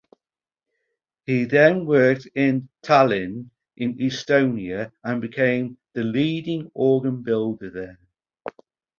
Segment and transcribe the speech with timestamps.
[1.27, 7.99] He then worked in Tallinn in Estonia and became the leading organ builder there.